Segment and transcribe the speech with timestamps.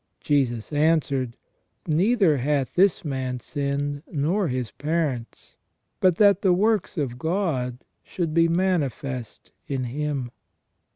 [0.19, 1.37] Jesus answered:
[1.85, 5.57] "Neither hath this man sinned, nor his parents;
[5.99, 10.31] but that the works of God should be manifest in him".